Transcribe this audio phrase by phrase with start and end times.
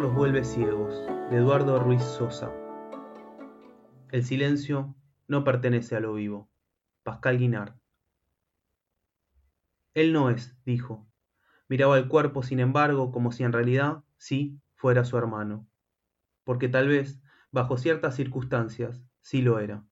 [0.00, 2.52] los vuelve ciegos, de Eduardo Ruiz Sosa.
[4.10, 4.94] El silencio
[5.28, 6.50] no pertenece a lo vivo.
[7.02, 7.74] Pascal Guinard.
[9.94, 11.06] Él no es, dijo.
[11.68, 15.66] Miraba el cuerpo, sin embargo, como si en realidad sí fuera su hermano.
[16.44, 17.20] Porque tal vez,
[17.50, 19.84] bajo ciertas circunstancias, sí lo era.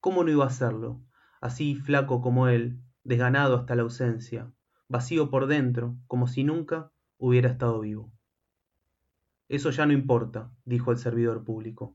[0.00, 1.02] ¿Cómo no iba a serlo?
[1.40, 4.52] Así flaco como él, desganado hasta la ausencia,
[4.88, 8.12] vacío por dentro, como si nunca hubiera estado vivo.
[9.52, 11.94] Eso ya no importa, dijo el servidor público.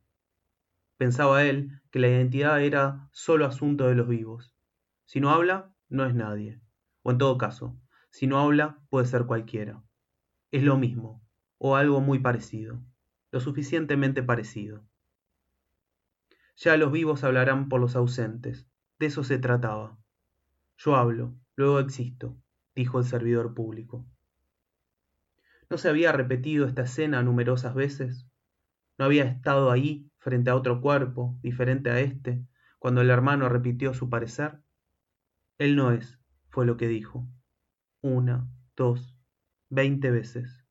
[0.98, 4.54] Pensaba él que la identidad era solo asunto de los vivos.
[5.06, 6.62] Si no habla, no es nadie.
[7.02, 7.76] O en todo caso,
[8.12, 9.82] si no habla, puede ser cualquiera.
[10.52, 11.26] Es lo mismo,
[11.58, 12.80] o algo muy parecido,
[13.32, 14.84] lo suficientemente parecido.
[16.58, 18.68] Ya los vivos hablarán por los ausentes,
[19.00, 19.98] de eso se trataba.
[20.78, 22.38] Yo hablo, luego existo,
[22.76, 24.06] dijo el servidor público.
[25.70, 28.26] ¿No se había repetido esta escena numerosas veces?
[28.98, 32.42] ¿No había estado ahí, frente a otro cuerpo, diferente a este,
[32.80, 34.62] cuando el hermano repitió su parecer?
[35.58, 37.28] Él no es, fue lo que dijo.
[38.02, 39.18] Una, dos,
[39.70, 40.64] veinte veces.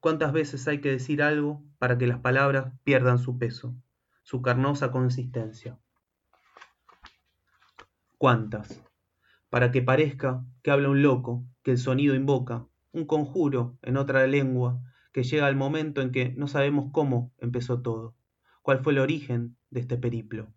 [0.00, 3.76] ¿Cuántas veces hay que decir algo para que las palabras pierdan su peso,
[4.22, 5.78] su carnosa consistencia?
[8.16, 8.82] ¿Cuántas?
[9.50, 14.26] Para que parezca que habla un loco, que el sonido invoca, un conjuro en otra
[14.26, 14.80] lengua
[15.12, 18.14] que llega al momento en que no sabemos cómo empezó todo,
[18.62, 20.48] cuál fue el origen de este periplo,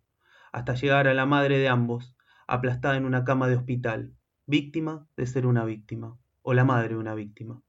[0.52, 2.16] hasta llegar a la madre de ambos,
[2.47, 4.13] aplastada en una cama de hospital,
[4.45, 7.61] víctima de ser una víctima, o la madre de una víctima.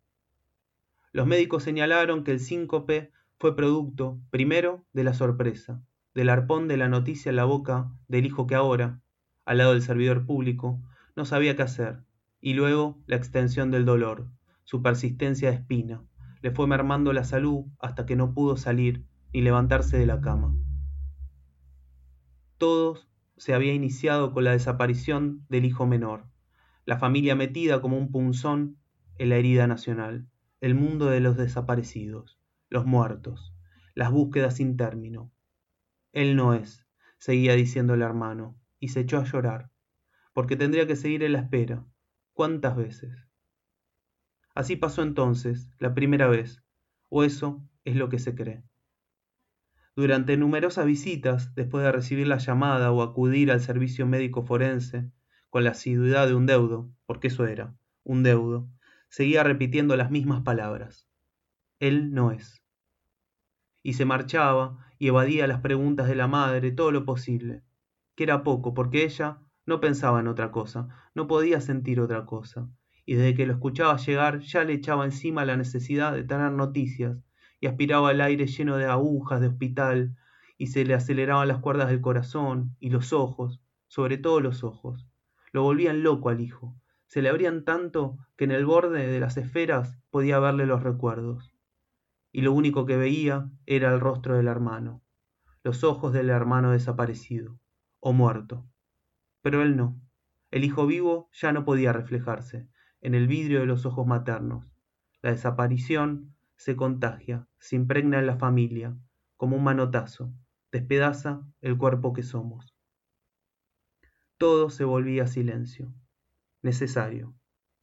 [1.13, 5.83] Los médicos señalaron que el síncope fue producto, primero, de la sorpresa,
[6.15, 9.01] del arpón de la noticia en la boca del hijo que ahora,
[9.45, 10.81] al lado del servidor público,
[11.15, 12.03] no sabía qué hacer,
[12.41, 14.29] y luego la extensión del dolor,
[14.67, 16.05] su persistencia de espina.
[16.43, 20.55] Le fue mermando la salud hasta que no pudo salir ni levantarse de la cama.
[22.59, 26.27] Todos se había iniciado con la desaparición del hijo menor,
[26.85, 28.77] la familia metida como un punzón
[29.19, 30.29] en la herida nacional,
[30.61, 32.39] el mundo de los desaparecidos,
[32.69, 33.55] los muertos,
[33.95, 35.33] las búsquedas sin término.
[36.13, 36.87] Él no es,
[37.19, 39.71] seguía diciendo el hermano, y se echó a llorar,
[40.33, 41.87] porque tendría que seguir en la espera.
[42.33, 43.26] ¿Cuántas veces?
[44.57, 46.63] Así pasó entonces, la primera vez,
[47.11, 48.65] o eso es lo que se cree.
[49.95, 55.11] Durante numerosas visitas, después de recibir la llamada o acudir al servicio médico forense,
[55.51, 58.67] con la asiduidad de un deudo, porque eso era, un deudo,
[59.11, 61.07] seguía repitiendo las mismas palabras.
[61.79, 62.63] Él no es.
[63.83, 67.63] Y se marchaba y evadía las preguntas de la madre todo lo posible,
[68.15, 72.71] que era poco, porque ella no pensaba en otra cosa, no podía sentir otra cosa,
[73.07, 77.17] y desde que lo escuchaba llegar ya le echaba encima la necesidad de tener noticias,
[77.61, 80.17] y aspiraba el aire lleno de agujas de hospital,
[80.59, 85.07] y se le aceleraban las cuerdas del corazón, y los ojos, sobre todo los ojos.
[85.53, 86.77] Lo volvían loco al hijo.
[87.07, 91.55] Se le abrían tanto que en el borde de las esferas podía verle los recuerdos.
[92.33, 95.03] Y lo único que veía era el rostro del hermano,
[95.63, 97.59] los ojos del hermano desaparecido,
[98.01, 98.67] o muerto.
[99.43, 100.01] Pero él no.
[100.51, 102.69] El hijo vivo ya no podía reflejarse,
[103.01, 104.65] en el vidrio de los ojos maternos.
[105.23, 108.97] La desaparición se contagia, se impregna en la familia,
[109.37, 110.33] como un manotazo,
[110.73, 112.75] despedaza el cuerpo que somos.
[114.39, 115.95] Todo se volvía silencio,
[116.63, 117.35] necesario,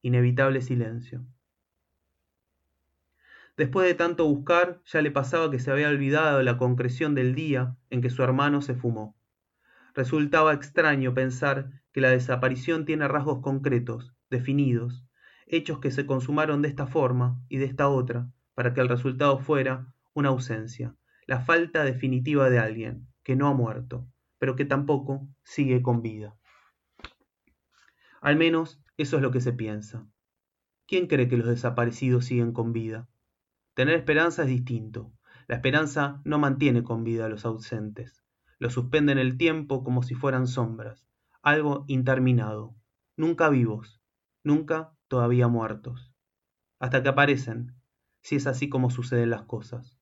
[0.02, 1.24] inevitable silencio.
[3.56, 7.76] Después de tanto buscar, ya le pasaba que se había olvidado la concreción del día
[7.90, 9.16] en que su hermano se fumó.
[9.94, 15.06] Resultaba extraño pensar que la desaparición tiene rasgos concretos, definidos,
[15.46, 19.38] hechos que se consumaron de esta forma y de esta otra, para que el resultado
[19.38, 20.96] fuera una ausencia,
[21.26, 24.06] la falta definitiva de alguien que no ha muerto,
[24.38, 26.36] pero que tampoco sigue con vida.
[28.20, 30.06] Al menos eso es lo que se piensa.
[30.86, 33.08] ¿Quién cree que los desaparecidos siguen con vida?
[33.74, 35.12] Tener esperanza es distinto.
[35.46, 38.24] La esperanza no mantiene con vida a los ausentes.
[38.58, 41.06] Los suspende en el tiempo como si fueran sombras,
[41.42, 42.74] algo interminado,
[43.16, 44.00] nunca vivos,
[44.44, 46.14] nunca todavía muertos,
[46.78, 47.74] hasta que aparecen,
[48.22, 49.98] si es así como suceden las cosas.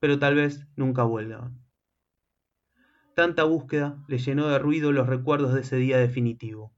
[0.00, 1.64] Pero tal vez nunca vuelvan.
[3.14, 6.74] Tanta búsqueda le llenó de ruido los recuerdos de ese día definitivo,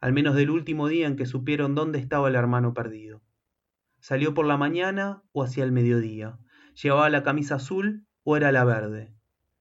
[0.00, 3.22] al menos del último día en que supieron dónde estaba el hermano perdido.
[3.98, 6.38] Salió por la mañana o hacia el mediodía,
[6.80, 9.14] llevaba la camisa azul o era la verde,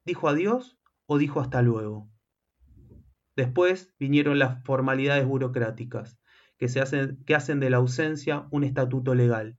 [0.05, 2.09] dijo adiós o dijo hasta luego.
[3.35, 6.18] Después vinieron las formalidades burocráticas,
[6.59, 9.57] que, se hacen, que hacen de la ausencia un estatuto legal,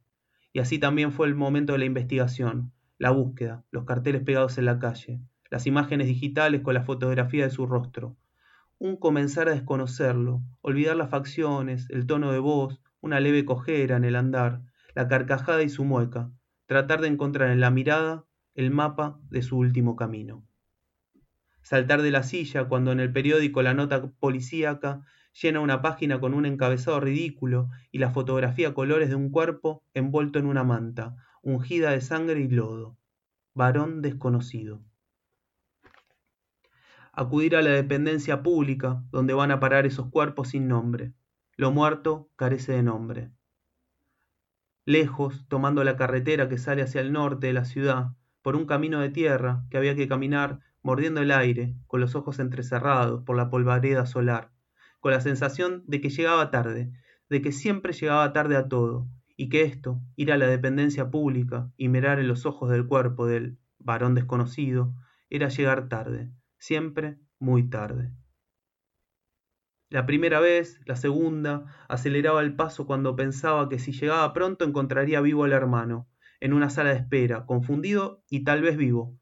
[0.53, 4.67] Y así también fue el momento de la investigación, la búsqueda, los carteles pegados en
[4.67, 8.17] la calle, las imágenes digitales con la fotografía de su rostro.
[8.79, 14.05] Un comenzar a desconocerlo, olvidar las facciones, el tono de voz, una leve cojera en
[14.05, 14.63] el andar,
[14.95, 16.31] la carcajada y su mueca,
[16.67, 20.47] tratar de encontrar en la mirada el mapa de su último camino.
[21.63, 25.03] Saltar de la silla cuando en el periódico la nota policíaca
[25.33, 29.83] llena una página con un encabezado ridículo y la fotografía a colores de un cuerpo
[29.95, 32.97] envuelto en una manta, ungida de sangre y lodo.
[33.55, 34.81] Varón desconocido.
[37.13, 41.13] Acudir a la dependencia pública, donde van a parar esos cuerpos sin nombre.
[41.57, 43.33] Lo muerto carece de nombre.
[44.87, 48.13] Lejos, tomando la carretera que sale hacia el norte de la ciudad,
[48.43, 52.39] por un camino de tierra que había que caminar mordiendo el aire, con los ojos
[52.39, 54.51] entrecerrados por la polvareda solar,
[55.01, 56.93] con la sensación de que llegaba tarde,
[57.29, 61.73] de que siempre llegaba tarde a todo, y que esto, ir a la dependencia pública
[61.77, 64.95] y mirar en los ojos del cuerpo del varón desconocido,
[65.31, 68.13] era llegar tarde, siempre muy tarde.
[69.89, 75.21] La primera vez, la segunda, aceleraba el paso cuando pensaba que si llegaba pronto encontraría
[75.21, 76.09] vivo al hermano,
[76.39, 79.19] en una sala de espera, confundido y tal vez vivo.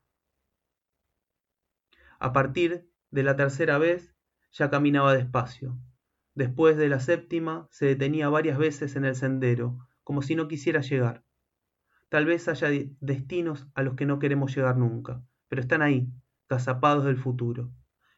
[2.19, 4.15] A partir de la tercera vez
[4.53, 5.79] ya caminaba despacio.
[6.35, 10.81] Después de la séptima se detenía varias veces en el sendero, como si no quisiera
[10.81, 11.25] llegar.
[12.09, 12.69] Tal vez haya
[13.01, 16.09] destinos a los que no queremos llegar nunca, pero están ahí,
[16.47, 17.71] cazapados del futuro.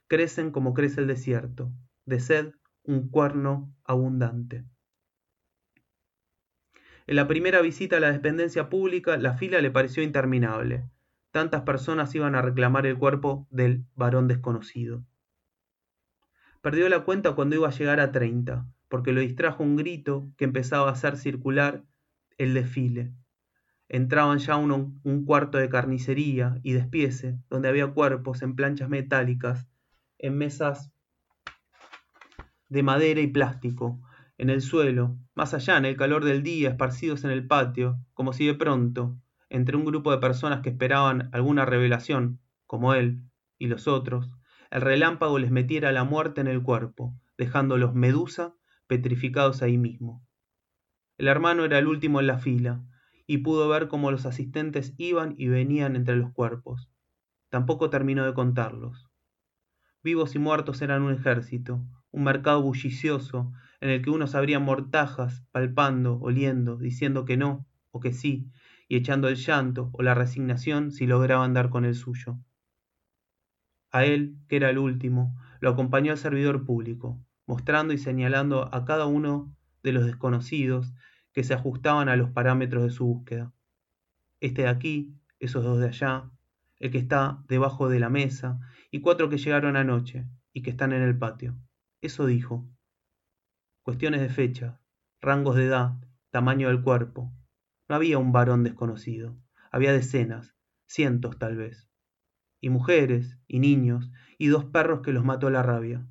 [0.07, 1.73] Crecen como crece el desierto,
[2.05, 2.53] de sed
[2.85, 4.65] un cuerno abundante.
[7.07, 10.89] En la primera visita a la dependencia pública, la fila le pareció interminable.
[11.33, 15.05] Tantas personas iban a reclamar el cuerpo del varón desconocido.
[16.61, 20.45] Perdió la cuenta cuando iba a llegar a treinta, porque lo distrajo un grito que
[20.45, 21.85] empezaba a hacer circular
[22.37, 23.15] el desfile.
[23.89, 29.69] Entraban ya un, un cuarto de carnicería y despiece, donde había cuerpos en planchas metálicas,
[30.19, 30.93] en mesas
[32.69, 34.01] de madera y plástico,
[34.37, 38.33] en el suelo, más allá en el calor del día, esparcidos en el patio, como
[38.33, 39.19] si de pronto,
[39.49, 43.25] entre un grupo de personas que esperaban alguna revelación, como él
[43.59, 44.31] y los otros,
[44.71, 48.55] el relámpago les metiera la muerte en el cuerpo, dejándolos medusa
[48.87, 50.25] petrificados ahí mismo.
[51.19, 52.83] El hermano era el último en la fila,
[53.27, 56.91] y pudo ver cómo los asistentes iban y venían entre los cuerpos.
[57.49, 59.09] Tampoco terminó de contarlos.
[60.03, 65.45] Vivos y muertos eran un ejército, un mercado bullicioso en el que unos abrían mortajas,
[65.53, 68.51] palpando, oliendo, diciendo que no o que sí,
[68.89, 72.39] y echando el llanto o la resignación si lograban dar con el suyo.
[73.91, 78.85] A él, que era el último, lo acompañó el servidor público, mostrando y señalando a
[78.85, 80.93] cada uno de los desconocidos
[81.33, 83.53] que se ajustaban a los parámetros de su búsqueda.
[84.41, 86.31] Este de aquí, esos dos de allá,
[86.79, 88.61] el que está debajo de la mesa,
[88.91, 91.57] y cuatro que llegaron anoche y que están en el patio.
[92.01, 92.69] Eso dijo.
[93.83, 94.81] Cuestiones de fecha,
[95.21, 95.95] rangos de edad,
[96.31, 97.33] tamaño del cuerpo.
[97.89, 99.37] No había un varón desconocido,
[99.71, 100.55] había decenas,
[100.87, 101.90] cientos tal vez.
[102.61, 106.07] Y mujeres, y niños, y dos perros que los mató la rabia.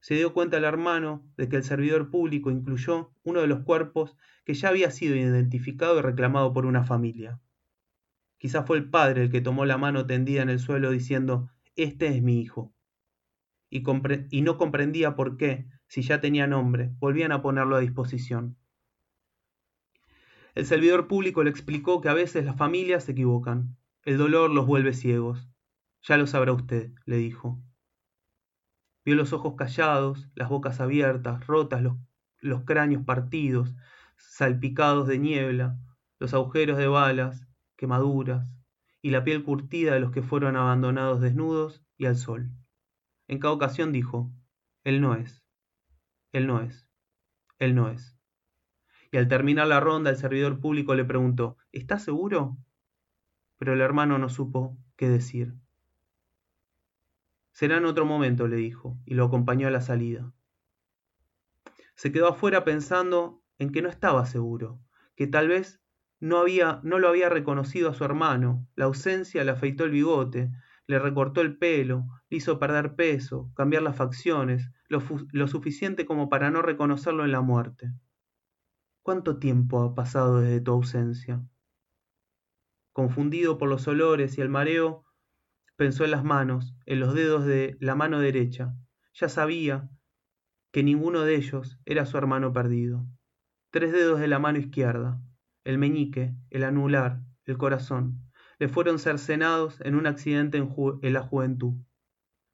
[0.00, 4.16] Se dio cuenta el hermano de que el servidor público incluyó uno de los cuerpos
[4.44, 7.40] que ya había sido identificado y reclamado por una familia.
[8.38, 12.08] Quizá fue el padre el que tomó la mano tendida en el suelo diciendo, Este
[12.08, 12.74] es mi hijo
[14.30, 18.56] y, no comprendía por qué, si ya tenía nombre, volvían a ponerlo a disposición.
[20.54, 23.76] El servidor público le explicó que a veces las familias se equivocan.
[24.04, 25.48] El dolor los vuelve ciegos.
[26.02, 27.62] Ya lo sabrá usted, le dijo.
[29.02, 31.96] Vio los ojos callados, las bocas abiertas, rotas los,
[32.38, 33.74] los cráneos partidos,
[34.18, 35.78] salpicados de niebla,
[36.18, 38.54] los agujeros de balas, quemaduras,
[39.00, 42.50] y la piel curtida de los que fueron abandonados desnudos y al sol.
[43.26, 44.30] En cada ocasión dijo,
[44.84, 45.42] Él no es,
[46.32, 46.86] Él no es,
[47.58, 48.18] Él no es.
[49.10, 52.58] Y al terminar la ronda el servidor público le preguntó, ¿Estás seguro?
[53.64, 55.54] Pero el hermano no supo qué decir.
[57.50, 60.30] Será en otro momento, le dijo, y lo acompañó a la salida.
[61.94, 64.82] Se quedó afuera pensando en que no estaba seguro,
[65.16, 65.80] que tal vez
[66.20, 70.50] no, había, no lo había reconocido a su hermano, la ausencia le afeitó el bigote,
[70.86, 75.02] le recortó el pelo, le hizo perder peso, cambiar las facciones, lo,
[75.32, 77.94] lo, suficiente como para no reconocerlo en la muerte.
[79.02, 81.42] ¿Cuánto tiempo ha pasado desde tu ausencia?
[82.94, 85.04] Confundido por los olores y el mareo,
[85.74, 88.76] pensó en las manos, en los dedos de la mano derecha.
[89.14, 89.90] Ya sabía
[90.70, 93.04] que ninguno de ellos era su hermano perdido.
[93.72, 95.20] Tres dedos de la mano izquierda,
[95.64, 101.74] el meñique, el anular, el corazón, le fueron cercenados en un accidente en, la juventud.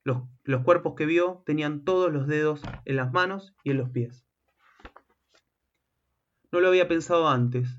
[0.05, 4.25] Los cuerpos que vio tenían todos los dedos en las manos y en los pies.
[6.51, 7.79] No lo había pensado antes.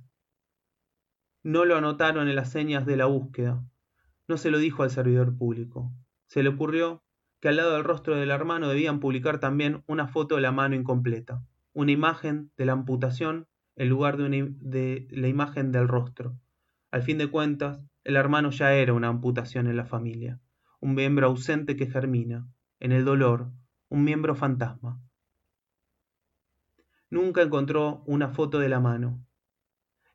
[1.43, 3.63] No lo anotaron en las señas de la búsqueda.
[4.27, 5.91] No se lo dijo al servidor público.
[6.27, 7.03] Se le ocurrió
[7.39, 10.75] que al lado del rostro del hermano debían publicar también una foto de la mano
[10.75, 11.43] incompleta,
[11.73, 16.37] una imagen de la amputación en lugar de, de la imagen del rostro.
[16.91, 20.39] Al fin de cuentas, el hermano ya era una amputación en la familia
[20.81, 22.47] un miembro ausente que germina,
[22.79, 23.51] en el dolor,
[23.87, 24.99] un miembro fantasma.
[27.11, 29.23] Nunca encontró una foto de la mano.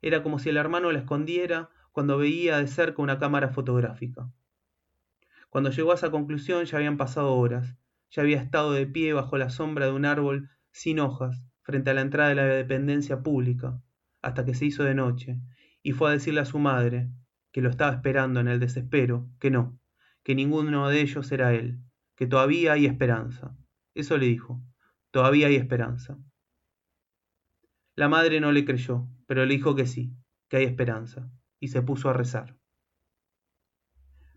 [0.01, 4.31] Era como si el hermano la escondiera cuando veía de cerca una cámara fotográfica.
[5.49, 7.75] Cuando llegó a esa conclusión ya habían pasado horas,
[8.11, 11.93] ya había estado de pie bajo la sombra de un árbol sin hojas, frente a
[11.93, 13.81] la entrada de la dependencia pública,
[14.21, 15.39] hasta que se hizo de noche,
[15.81, 17.09] y fue a decirle a su madre,
[17.51, 19.79] que lo estaba esperando en el desespero, que no,
[20.23, 21.79] que ninguno de ellos era él,
[22.15, 23.57] que todavía hay esperanza.
[23.95, 24.61] Eso le dijo,
[25.11, 26.19] todavía hay esperanza.
[27.97, 30.13] La madre no le creyó, pero le dijo que sí,
[30.49, 32.55] que hay esperanza, y se puso a rezar.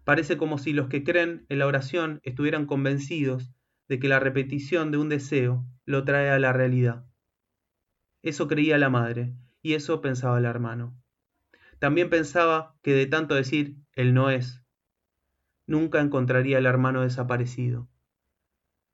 [0.03, 3.53] Parece como si los que creen en la oración estuvieran convencidos
[3.87, 7.05] de que la repetición de un deseo lo trae a la realidad.
[8.23, 10.99] Eso creía la madre, y eso pensaba el hermano.
[11.79, 14.65] También pensaba que de tanto decir él no es,
[15.67, 17.91] nunca encontraría al hermano desaparecido.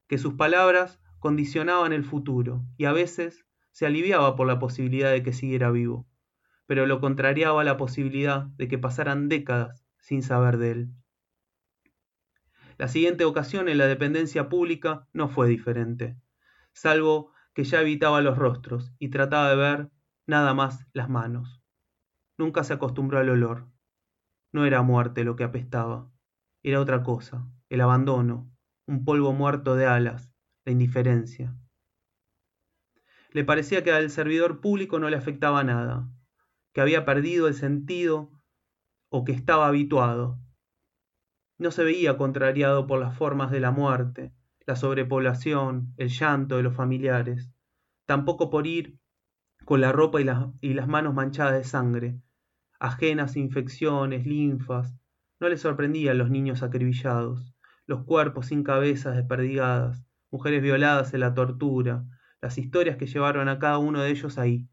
[0.08, 3.45] Que sus palabras condicionaban el futuro y a veces
[3.76, 6.08] se aliviaba por la posibilidad de que siguiera vivo,
[6.64, 10.88] pero lo contrariaba la posibilidad de que pasaran décadas sin saber de él.
[12.78, 16.16] La siguiente ocasión en la dependencia pública no fue diferente,
[16.72, 19.90] salvo que ya evitaba los rostros y trataba de ver
[20.24, 21.60] nada más las manos.
[22.38, 23.68] Nunca se acostumbró al olor.
[24.52, 26.10] No era muerte lo que apestaba
[26.62, 28.50] era otra cosa, el abandono,
[28.86, 30.32] un polvo muerto de alas,
[30.64, 31.54] la indiferencia.
[33.36, 36.08] Le parecía que al servidor público no le afectaba nada,
[36.72, 38.30] que había perdido el sentido
[39.10, 40.40] o que estaba habituado.
[41.58, 44.32] No se veía contrariado por las formas de la muerte,
[44.64, 47.52] la sobrepoblación, el llanto de los familiares,
[48.06, 48.98] tampoco por ir
[49.66, 52.18] con la ropa y, las manos manchadas de sangre,
[52.80, 54.96] ajenas infecciones, linfas,
[55.40, 61.34] no le sorprendían los niños acribillados, los cuerpos sin cabezas desperdigadas, mujeres violadas en la
[61.34, 62.06] tortura,
[62.46, 64.68] las historias que llevaron a cada uno de ellos ahí.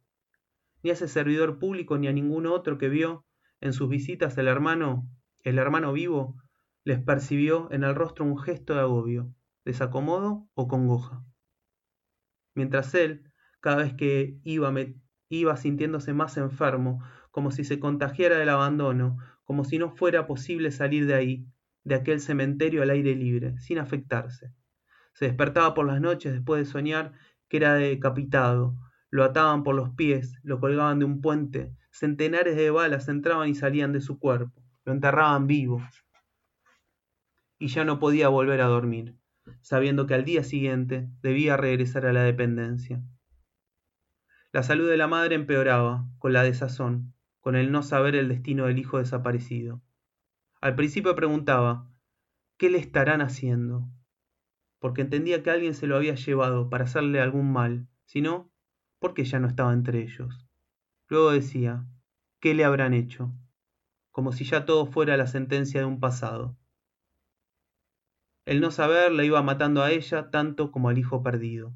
[0.84, 3.26] Ni a ese servidor público ni a ningún otro que vio
[3.62, 6.36] en sus visitas el hermano, el hermano vivo,
[6.84, 9.34] les percibió en el rostro un gesto de agobio,
[9.66, 11.26] desacomodo o congoja.
[12.54, 13.24] Mientras él,
[13.60, 14.72] cada vez que iba,
[15.30, 20.70] iba sintiéndose más enfermo, como si se contagiara del abandono, como si no fuera posible
[20.70, 21.48] salir de ahí,
[21.84, 24.54] de aquel cementerio al aire libre, sin afectarse.
[25.14, 27.14] Se despertaba por las noches después de soñar
[27.54, 28.76] que era decapitado,
[29.12, 33.54] lo ataban por los pies, lo colgaban de un puente, centenares de balas entraban y
[33.54, 35.80] salían de su cuerpo, lo enterraban vivo.
[37.60, 39.16] Y ya no podía volver a dormir,
[39.62, 43.04] sabiendo que al día siguiente debía regresar a la dependencia.
[44.52, 48.66] La salud de la madre empeoraba, con la desazón, con el no saber el destino
[48.66, 49.80] del hijo desaparecido.
[50.60, 51.88] Al principio preguntaba,
[52.58, 53.88] ¿qué le estarán haciendo?
[54.84, 58.52] Porque entendía que alguien se lo había llevado para hacerle algún mal, si no,
[59.00, 60.46] porque ya no estaba entre ellos.
[61.08, 61.86] Luego decía,
[62.42, 63.32] ¿qué le habrán hecho?
[64.12, 66.58] Como si ya todo fuera la sentencia de un pasado.
[68.44, 71.74] El no saber le iba matando a ella tanto como al hijo perdido.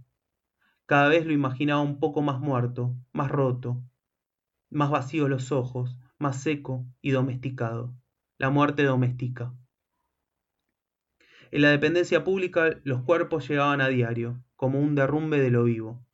[0.86, 3.82] Cada vez lo imaginaba un poco más muerto, más roto,
[4.70, 7.96] más vacíos los ojos, más seco y domesticado.
[8.38, 9.54] La muerte domestica.
[11.52, 16.06] En la dependencia pública los cuerpos llegaban a diario, como un derrumbe de lo vivo.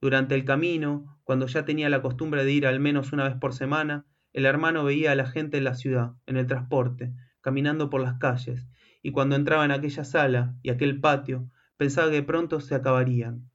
[0.00, 3.54] Durante el camino, cuando ya tenía la costumbre de ir al menos una vez por
[3.54, 8.00] semana, el hermano veía a la gente en la ciudad, en el transporte, caminando por
[8.00, 8.66] las calles,
[9.02, 13.50] y cuando entraba en aquella sala y aquel patio, pensaba que pronto se acabarían,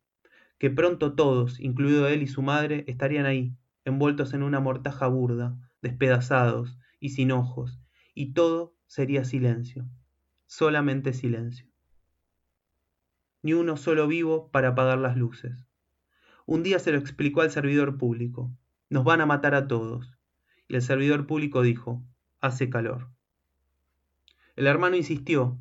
[0.60, 3.54] que pronto todos, incluido él y su madre, estarían ahí,
[3.84, 7.82] envueltos en una mortaja burda, despedazados y sin ojos,
[8.14, 9.88] y todo sería silencio,
[10.48, 11.68] solamente silencio.
[13.44, 15.68] Ni uno solo vivo para apagar las luces.
[16.46, 18.52] Un día se lo explicó al servidor público,
[18.90, 20.18] nos van a matar a todos,
[20.68, 22.04] y el servidor público dijo,
[22.40, 23.10] hace calor.
[24.56, 25.60] El hermano insistió,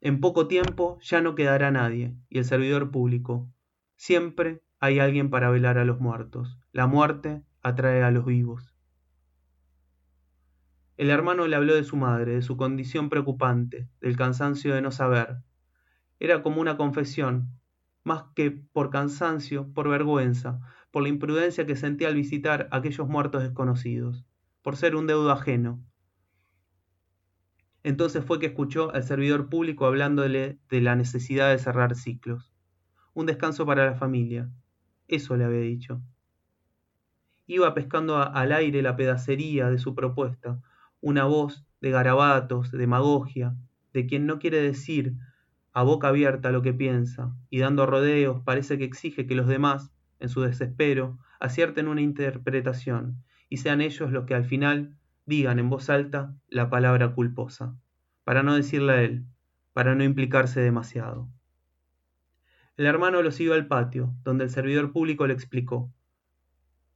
[0.00, 3.48] en poco tiempo ya no quedará nadie, y el servidor público,
[3.96, 6.58] siempre hay alguien para velar a los muertos.
[6.72, 8.73] La muerte atrae a los vivos.
[10.96, 14.92] El hermano le habló de su madre, de su condición preocupante, del cansancio de no
[14.92, 15.38] saber.
[16.20, 17.58] Era como una confesión,
[18.04, 20.60] más que por cansancio, por vergüenza,
[20.92, 24.24] por la imprudencia que sentía al visitar aquellos muertos desconocidos,
[24.62, 25.82] por ser un deudo ajeno.
[27.82, 32.52] Entonces fue que escuchó al servidor público hablándole de la necesidad de cerrar ciclos.
[33.14, 34.48] Un descanso para la familia.
[35.08, 36.00] Eso le había dicho.
[37.46, 40.60] Iba pescando al aire la pedacería de su propuesta,
[41.04, 43.54] una voz de garabatos, de demagogia,
[43.92, 45.12] de quien no quiere decir
[45.74, 49.92] a boca abierta lo que piensa, y dando rodeos parece que exige que los demás,
[50.18, 54.96] en su desespero, acierten una interpretación, y sean ellos los que al final
[55.26, 57.76] digan en voz alta la palabra culposa,
[58.24, 59.26] para no decirla a él,
[59.74, 61.28] para no implicarse demasiado.
[62.78, 65.92] El hermano lo siguió al patio, donde el servidor público le explicó,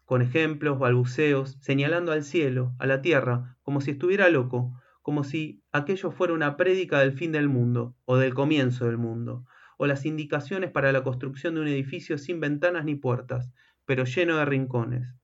[0.08, 4.72] con ejemplos, balbuceos, señalando al cielo, a la tierra, como si estuviera loco,
[5.02, 9.44] como si aquello fuera una prédica del fin del mundo, o del comienzo del mundo,
[9.76, 13.52] o las indicaciones para la construcción de un edificio sin ventanas ni puertas,
[13.84, 15.14] pero lleno de rincones.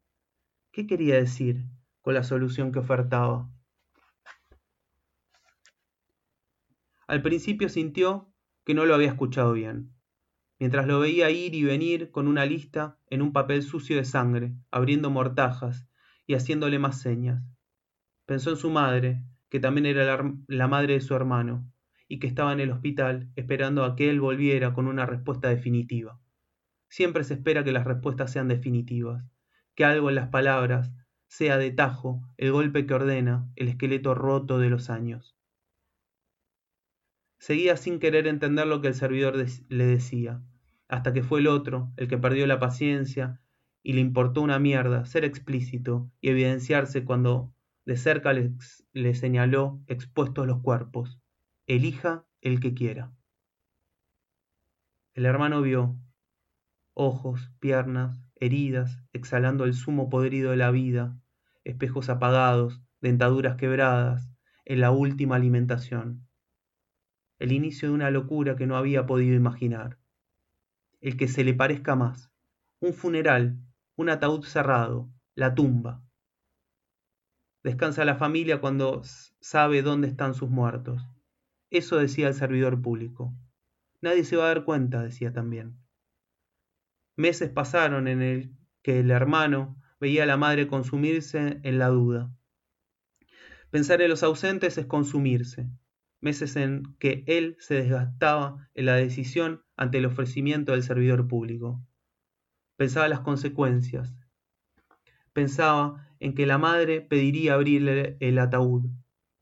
[0.70, 1.64] ¿Qué quería decir
[2.02, 3.50] con la solución que ofertaba?
[7.06, 8.30] Al principio sintió
[8.66, 9.93] que no lo había escuchado bien,
[10.58, 14.54] mientras lo veía ir y venir con una lista en un papel sucio de sangre,
[14.70, 15.86] abriendo mortajas
[16.26, 17.42] y haciéndole más señas.
[18.26, 21.70] Pensó en su madre, que también era la, madre de su hermano,
[22.08, 26.20] y que estaba en el hospital esperando a que él volviera con una respuesta definitiva.
[26.88, 29.24] Siempre se espera que las respuestas sean definitivas,
[29.74, 30.92] que algo en las palabras
[31.26, 35.33] sea de tajo el golpe que ordena el esqueleto roto de los años.
[37.44, 40.40] Seguía sin querer entender lo que el servidor le decía,
[40.88, 43.42] hasta que fue el otro el que perdió la paciencia
[43.82, 47.52] y le importó una mierda ser explícito y evidenciarse cuando
[47.84, 51.20] de cerca le, señaló expuestos los cuerpos.
[51.66, 53.12] Elija el que quiera.
[55.12, 55.98] El hermano vio
[56.94, 61.20] ojos, piernas, heridas, exhalando el zumo podrido de la vida,
[61.62, 64.30] espejos apagados, dentaduras quebradas,
[64.64, 66.26] en la última alimentación.
[67.38, 69.98] El inicio de una locura que no había podido imaginar.
[71.00, 72.30] El que se le parezca más.
[72.80, 73.58] Un funeral,
[73.96, 76.04] un ataúd cerrado, la tumba,
[77.64, 79.00] Descansa la familia cuando
[79.40, 81.02] sabe dónde están sus muertos.
[81.70, 83.34] Eso decía el servidor público.
[84.02, 85.78] Nadie se va a dar cuenta, decía también.
[87.16, 92.30] Meses pasaron en el que el hermano veía a la madre consumirse en la duda.
[93.70, 95.66] Pensar en los ausentes es consumirse.
[96.24, 101.86] Meses en que él se desgastaba en la decisión ante el ofrecimiento del servidor público.
[102.78, 104.16] Pensaba las consecuencias.
[105.34, 108.86] Pensaba en que la madre pediría abrirle el ataúd.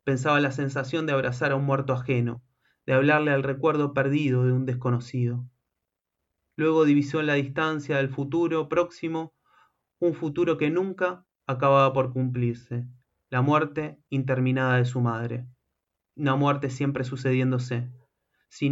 [0.03, 2.43] Pensaba la sensación de abrazar a un muerto ajeno,
[2.85, 5.49] de hablarle al recuerdo perdido de un desconocido.
[6.57, 9.37] Luego divisó en la distancia del futuro próximo
[10.01, 12.89] un futuro que nunca acababa por cumplirse,
[13.31, 15.47] la muerte interminada de su madre,
[16.17, 17.91] una muerte siempre sucediéndose,
[18.53, 18.69] si,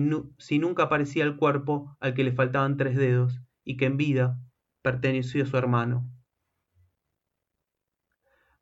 [0.58, 4.38] nunca aparecía el cuerpo al que le faltaban tres dedos y que en vida
[4.82, 6.06] perteneció a su hermano.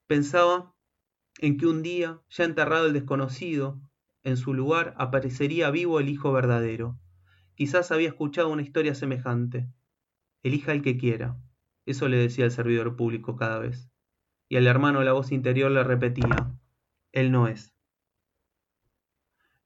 [0.07, 0.77] Pensaba
[1.39, 3.81] en que un día, ya enterrado el desconocido,
[4.23, 7.01] en su lugar aparecería vivo el hijo verdadero.
[7.57, 9.69] Quizás había escuchado una historia semejante.
[10.45, 11.37] Elija el que quiera.
[11.85, 13.91] Eso le decía el servidor público cada vez.
[14.49, 16.57] Y al hermano la voz interior le repetía,
[17.11, 17.78] Él no es.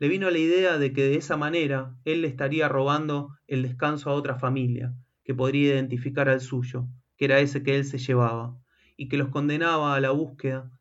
[0.02, 4.10] Le vino la idea de que de esa manera él le estaría robando el descanso
[4.10, 8.58] a otra familia, que podría identificar al suyo, que era ese que él se llevaba,
[8.96, 10.76] y que los condenaba a la búsqueda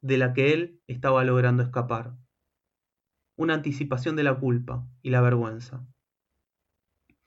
[0.00, 2.14] de la que él estaba logrando escapar.
[3.36, 5.86] Una anticipación de la culpa y la vergüenza.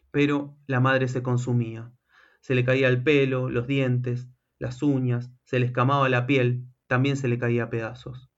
[0.09, 1.93] Pero la madre se consumía.
[2.41, 4.27] Se le caía el pelo, los dientes,
[4.57, 8.31] las uñas, se le escamaba la piel, también se le caía a pedazos.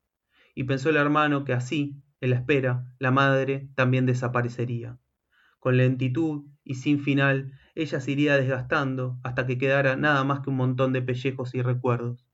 [0.53, 4.97] Y pensó el hermano que así, en la espera, la madre también desaparecería.
[5.59, 10.49] Con lentitud y sin final, ella se iría desgastando hasta que quedara nada más que
[10.49, 12.27] un montón de pellejos y recuerdos.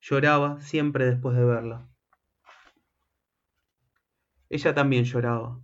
[0.00, 1.88] Lloraba siempre después de verla.
[4.48, 5.60] Ella también lloraba.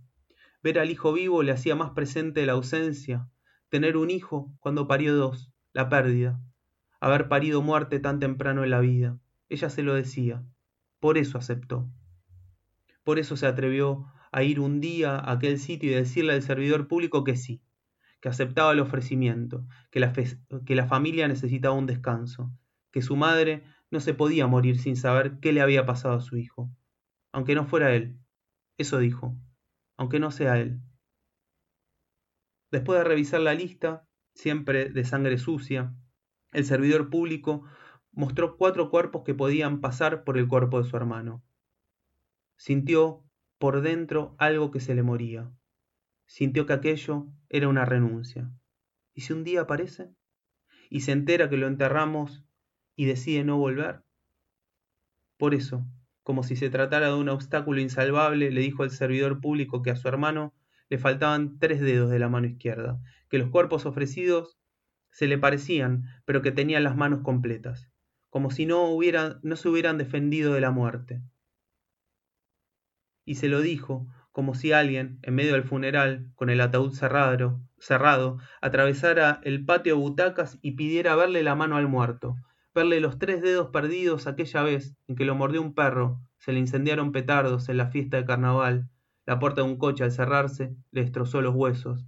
[0.61, 3.29] Ver al hijo vivo le hacía más presente la ausencia,
[3.69, 6.39] tener un hijo cuando parió dos, la pérdida,
[6.99, 9.19] haber parido muerte tan temprano en la vida.
[9.49, 10.43] Ella se lo decía,
[10.99, 11.89] por eso aceptó.
[13.03, 16.87] Por eso se atrevió a ir un día a aquel sitio y decirle al servidor
[16.87, 17.61] público que sí,
[18.19, 22.51] que aceptaba el ofrecimiento, que la, que la familia necesitaba un descanso,
[22.91, 26.37] que su madre no se podía morir sin saber qué le había pasado a su
[26.37, 26.71] hijo,
[27.31, 28.17] aunque no fuera él.
[28.77, 29.37] Eso dijo,
[29.97, 30.81] aunque no sea él.
[32.71, 35.93] Después de revisar la lista, siempre de sangre sucia,
[36.53, 37.65] el servidor público
[38.11, 41.43] mostró cuatro cuerpos que podían pasar por el cuerpo de su hermano.
[42.65, 43.25] Sintió
[43.57, 45.51] por dentro algo que se le moría.
[46.27, 48.53] Sintió que aquello era una renuncia.
[49.13, 50.15] ¿Y si un día aparece?
[50.89, 52.45] ¿Y se entera que lo enterramos
[52.95, 54.05] y decide no volver?
[55.35, 55.85] Por eso,
[56.21, 59.97] como si se tratara de un obstáculo insalvable, le dijo el servidor público que a
[59.97, 60.53] su hermano
[60.87, 62.97] le faltaban tres dedos de la mano izquierda,
[63.27, 64.57] que los cuerpos ofrecidos
[65.11, 67.91] se le parecían, pero que tenían las manos completas,
[68.29, 71.21] como si no, hubieran, no se hubieran defendido de la muerte.
[73.25, 77.61] Y se lo dijo, como si alguien, en medio del funeral, con el ataúd cerrado,
[77.79, 82.35] cerrado, atravesara el patio butacas y pidiera verle la mano al muerto,
[82.73, 86.59] verle los tres dedos perdidos aquella vez en que lo mordió un perro, se le
[86.59, 88.89] incendiaron petardos en la fiesta de carnaval,
[89.25, 92.05] la puerta de un coche al cerrarse le destrozó los huesos,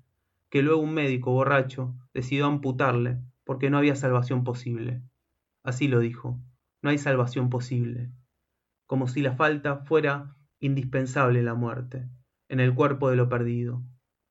[0.50, 5.02] que luego un médico borracho decidió amputarle porque no había salvación posible.
[5.64, 6.40] Así lo dijo,
[6.82, 8.12] no hay salvación posible,
[8.86, 12.10] como si la falta fuera indispensable la muerte,
[12.50, 13.84] en el cuerpo de lo perdido.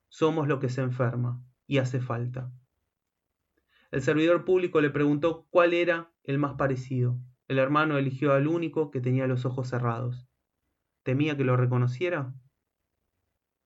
[0.09, 2.53] Somos lo que se enferma, y hace falta.
[3.90, 7.18] El servidor público le preguntó cuál era el más parecido.
[7.47, 10.27] El hermano eligió al único que tenía los ojos cerrados.
[11.05, 12.35] ¿Temía que lo reconociera?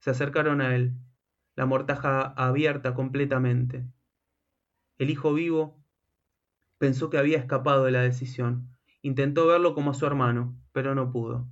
[0.01, 0.95] Se acercaron a él,
[1.55, 3.87] la mortaja abierta completamente.
[4.99, 5.83] El hijo vivo
[6.79, 8.77] pensó que había escapado de la decisión.
[9.01, 11.49] Intentó verlo como a su hermano, pero no pudo.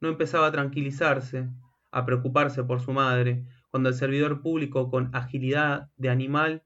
[0.00, 1.48] No empezaba a tranquilizarse,
[1.90, 6.64] a preocuparse por su madre, cuando el servidor público, con agilidad de animal,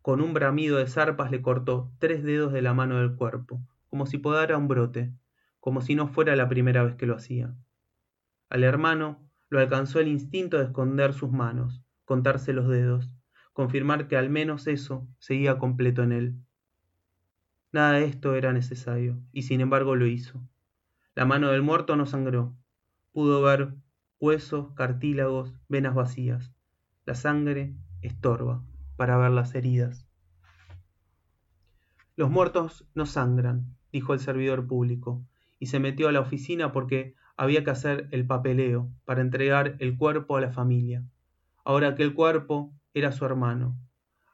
[0.00, 4.06] con un bramido de zarpas, le cortó tres dedos de la mano del cuerpo, como
[4.06, 5.12] si podara un brote,
[5.60, 7.54] como si no fuera la primera vez que lo hacía.
[8.48, 13.10] Al hermano lo alcanzó el instinto de esconder sus manos, contarse los dedos,
[13.52, 16.34] confirmar que al menos eso seguía completo en él.
[17.72, 20.40] Nada de esto era necesario, y sin embargo lo hizo.
[21.14, 22.56] La mano del muerto no sangró.
[23.12, 23.74] Pudo ver
[24.18, 26.52] huesos, cartílagos, venas vacías.
[27.04, 28.64] La sangre estorba
[28.96, 30.08] para ver las heridas.
[32.16, 35.24] Los muertos no sangran, dijo el servidor público,
[35.58, 39.96] y se metió a la oficina porque había que hacer el papeleo para entregar el
[39.96, 41.04] cuerpo a la familia.
[41.64, 43.76] Ahora que el cuerpo era su hermano.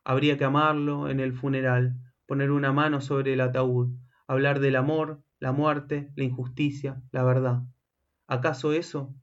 [0.05, 3.95] Habría que amarlo en el funeral, poner una mano sobre el ataúd,
[4.27, 7.63] hablar del amor, la muerte, la injusticia, la verdad.
[8.27, 9.15] ¿Acaso eso?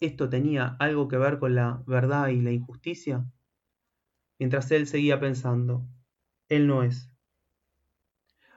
[0.00, 3.24] ¿Esto tenía algo que ver con la verdad y la injusticia?
[4.38, 5.86] Mientras él seguía pensando,
[6.48, 7.08] él no es.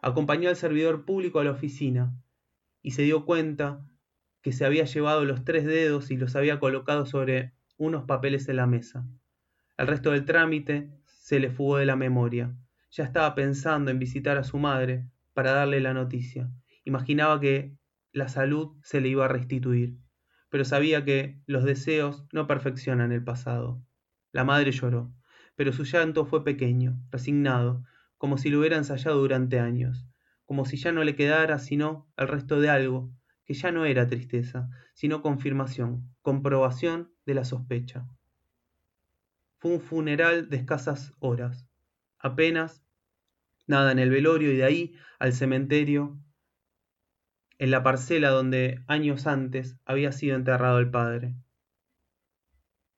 [0.02, 2.14] Acompañó al servidor público a la oficina
[2.82, 3.86] y se dio cuenta
[4.42, 8.56] que se había llevado los tres dedos y los había colocado sobre unos papeles en
[8.58, 9.08] la mesa.
[9.78, 12.56] El resto del trámite se le fugó de la memoria.
[12.92, 16.50] Ya estaba pensando en visitar a su madre para darle la noticia.
[16.86, 17.78] Imaginaba que
[18.14, 20.00] la salud se le iba a restituir,
[20.50, 23.84] pero sabía que los deseos no perfeccionan el pasado.
[24.32, 25.14] La madre lloró,
[25.56, 27.84] pero su llanto fue pequeño, resignado,
[28.18, 30.08] como si lo hubiera ensayado durante años,
[30.46, 33.12] como si ya no le quedara sino el resto de algo
[33.44, 38.08] que ya no era tristeza, sino confirmación, comprobación de la sospecha.
[39.58, 41.68] Fue un funeral de escasas horas,
[42.20, 42.85] apenas
[43.68, 46.20] nada en el velorio y de ahí al cementerio,
[47.58, 51.36] en la parcela donde años antes había sido enterrado el padre.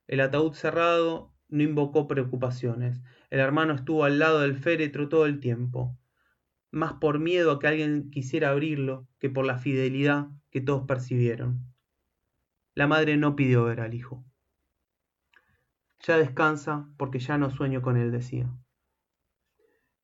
[0.07, 3.01] El ataúd cerrado no invocó preocupaciones.
[3.29, 5.97] El hermano estuvo al lado del féretro todo el tiempo
[6.71, 11.73] más por miedo a que alguien quisiera abrirlo que por la fidelidad que todos percibieron.
[12.73, 14.23] La madre no pidió ver al hijo.
[16.01, 18.49] Ya descansa porque ya no sueño con él, decía.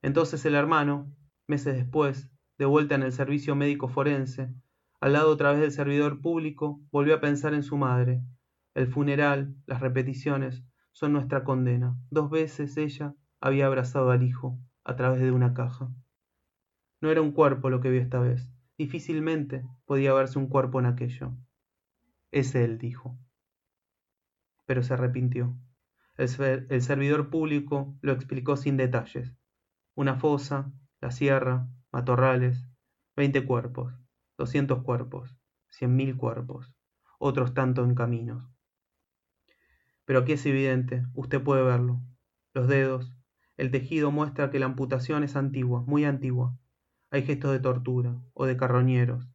[0.04, 1.12] Entonces el hermano,
[1.48, 4.54] meses después, de vuelta en el servicio médico forense,
[5.00, 8.22] al lado otra vez del servidor público, volvió a pensar en su madre.
[8.76, 11.98] El funeral, las repeticiones, son nuestra condena.
[12.10, 15.90] Dos veces ella había abrazado al hijo a través de una caja.
[17.00, 18.52] No era un cuerpo lo que vio esta vez.
[18.78, 21.32] Difícilmente podía verse un cuerpo en aquello.
[22.32, 23.18] Es él, dijo.
[24.66, 25.56] Pero se arrepintió.
[26.18, 29.34] El, el servidor público lo explicó sin detalles.
[29.96, 32.68] Una fosa, la sierra, matorrales,
[33.16, 33.94] veinte cuerpos,
[34.38, 35.38] doscientos cuerpos,
[35.70, 36.74] cien mil cuerpos,
[37.20, 38.50] otros tanto en caminos.
[40.06, 42.02] Pero aquí es evidente, usted puede verlo.
[42.56, 43.14] Los dedos,
[43.56, 46.58] el tejido muestra que la amputación es antigua, muy antigua.
[47.12, 49.30] Hay gestos de tortura o de carroñeros.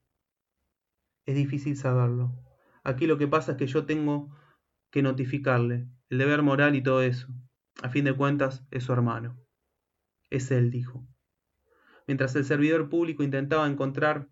[1.24, 2.34] Es difícil saberlo.
[2.82, 4.36] Aquí lo que pasa es que yo tengo
[4.90, 7.28] que notificarle, el deber moral y todo eso.
[7.80, 9.38] A fin de cuentas, es su hermano.
[10.30, 11.06] Es él, dijo.
[12.06, 14.28] Mientras el servidor público intentaba encontrar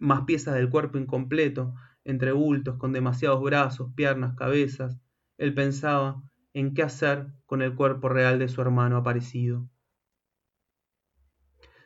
[0.00, 4.98] más piezas del cuerpo incompleto, entre bultos con demasiados brazos, piernas, cabezas,
[5.38, 9.68] él pensaba en qué hacer con el cuerpo real de su hermano aparecido.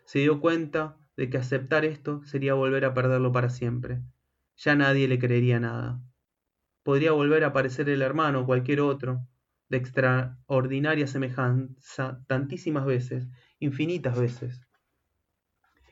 [0.05, 4.03] Se dio cuenta de que aceptar esto sería volver a perderlo para siempre.
[4.57, 6.01] Ya nadie le creería nada.
[6.83, 9.27] Podría volver a aparecer el hermano o cualquier otro,
[9.69, 13.29] de extraordinaria semejanza, tantísimas veces,
[13.59, 14.67] infinitas veces.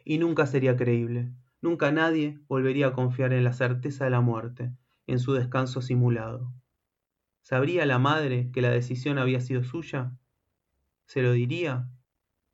[0.05, 1.33] Y nunca sería creíble.
[1.61, 4.73] Nunca nadie volvería a confiar en la certeza de la muerte,
[5.07, 6.53] en su descanso simulado.
[7.43, 10.13] ¿Sabría la madre que la decisión había sido suya?
[11.07, 11.89] ¿Se lo diría?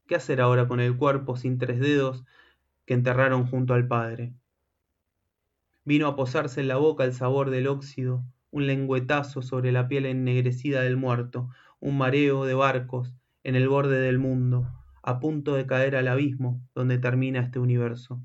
[0.06, 2.24] ¿Qué hacer ahora con el cuerpo sin tres dedos
[2.84, 4.34] que enterraron junto al padre?
[5.84, 10.06] Vino a posarse en la boca el sabor del óxido, un lengüetazo sobre la piel
[10.06, 11.48] ennegrecida del muerto,
[11.80, 13.12] un mareo de barcos
[13.42, 14.68] en el borde del mundo,
[15.02, 18.22] a punto de caer al abismo donde termina este universo.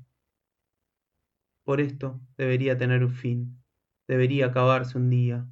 [1.64, 3.58] Por esto debería tener un fin,
[4.06, 5.46] debería acabarse un día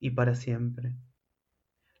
[0.00, 0.94] y para siempre.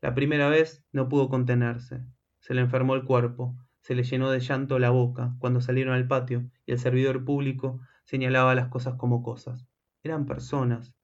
[0.00, 2.04] La primera vez no pudo contenerse,
[2.40, 6.06] se le enfermó el cuerpo, se le llenó de llanto la boca cuando salieron al
[6.06, 9.66] patio y el servidor público señalaba las cosas como cosas.
[10.02, 10.94] Eran personas,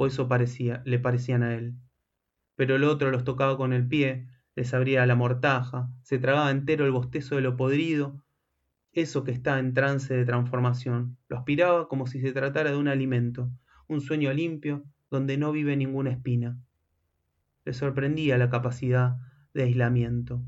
[0.00, 1.74] o eso parecía, le parecían a él.
[2.54, 6.86] Pero el otro los tocaba con el pie, les abría la mortaja, se tragaba entero
[6.86, 8.22] el bostezo de lo podrido,
[8.92, 12.86] eso que está en trance de transformación, lo aspiraba como si se tratara de un
[12.86, 13.50] alimento,
[13.88, 16.56] un sueño limpio donde no vive ninguna espina.
[17.64, 19.16] Le sorprendía la capacidad
[19.52, 20.44] de aislamiento.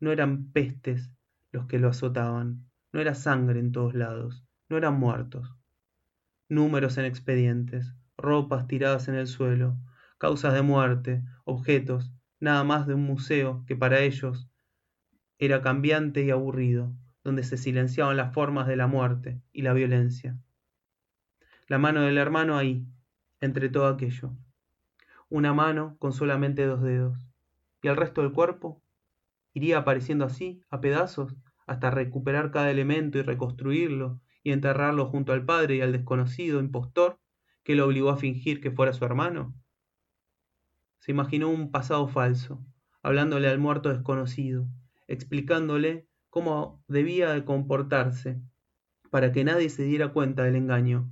[0.00, 1.10] No eran pestes
[1.52, 5.54] los que lo azotaban, no era sangre en todos lados, no eran muertos.
[6.48, 9.76] Números en expedientes, ropas tiradas en el suelo,
[10.18, 14.48] causas de muerte, objetos, nada más de un museo que para ellos
[15.38, 20.38] era cambiante y aburrido, donde se silenciaban las formas de la muerte y la violencia.
[21.68, 22.86] La mano del hermano ahí,
[23.40, 24.32] entre todo aquello.
[25.28, 27.18] Una mano con solamente dos dedos.
[27.82, 28.82] ¿Y el resto del cuerpo?
[29.52, 35.44] ¿Iría apareciendo así, a pedazos, hasta recuperar cada elemento y reconstruirlo y enterrarlo junto al
[35.44, 37.18] padre y al desconocido impostor
[37.64, 39.54] que lo obligó a fingir que fuera su hermano?
[41.00, 42.64] Se imaginó un pasado falso,
[43.02, 44.68] hablándole al muerto desconocido,
[45.08, 48.40] explicándole cómo debía de comportarse
[49.10, 51.10] para que nadie se diera cuenta del engaño,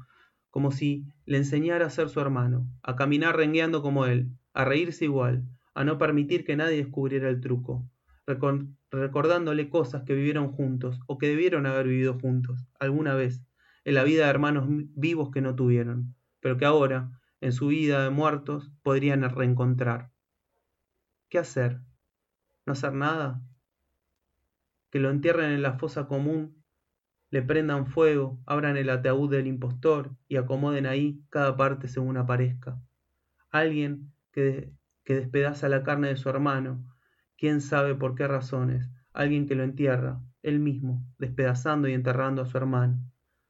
[0.50, 5.04] como si le enseñara a ser su hermano, a caminar rengueando como él, a reírse
[5.04, 7.88] igual, a no permitir que nadie descubriera el truco,
[8.26, 13.42] recordándole cosas que vivieron juntos o que debieron haber vivido juntos alguna vez
[13.84, 17.08] en la vida de hermanos vivos que no tuvieron, pero que ahora,
[17.40, 20.10] en su vida de muertos podrían reencontrar.
[21.28, 21.80] ¿Qué hacer?
[22.66, 23.40] ¿No hacer nada?
[24.90, 26.62] Que lo entierren en la fosa común,
[27.30, 32.82] le prendan fuego, abran el ataúd del impostor y acomoden ahí cada parte según aparezca.
[33.50, 34.72] Alguien que,
[35.04, 36.84] que despedaza la carne de su hermano,
[37.38, 42.46] quién sabe por qué razones, alguien que lo entierra, él mismo, despedazando y enterrando a
[42.46, 42.98] su hermano,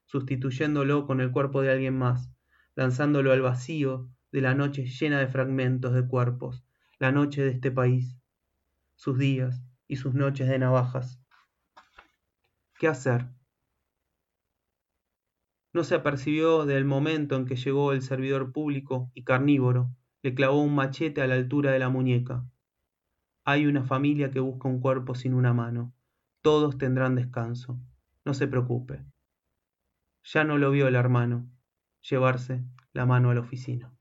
[0.04, 2.30] sustituyéndolo con el cuerpo de alguien más,
[2.74, 6.64] lanzándolo al vacío de la noche llena de fragmentos de cuerpos,
[6.98, 8.16] la noche de este país,
[8.96, 11.20] sus días y sus noches de navajas.
[12.78, 13.28] ¿Qué hacer?
[15.72, 20.62] No se apercibió del momento en que llegó el servidor público y carnívoro, le clavó
[20.62, 22.44] un machete a la altura de la muñeca.
[23.44, 25.92] Hay una familia que busca un cuerpo sin una mano.
[26.42, 27.80] Todos tendrán descanso.
[28.24, 29.04] No se preocupe.
[30.24, 31.50] Ya no lo vio el hermano,
[32.02, 32.62] llevarse
[32.92, 33.92] la mano a la oficina.